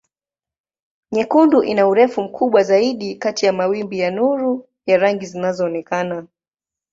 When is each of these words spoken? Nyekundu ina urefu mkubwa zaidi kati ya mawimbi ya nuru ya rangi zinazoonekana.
Nyekundu 1.11 1.63
ina 1.63 1.87
urefu 1.87 2.21
mkubwa 2.23 2.63
zaidi 2.63 3.15
kati 3.15 3.45
ya 3.45 3.53
mawimbi 3.53 3.99
ya 3.99 4.11
nuru 4.11 4.67
ya 4.85 4.97
rangi 4.97 5.25
zinazoonekana. 5.25 6.27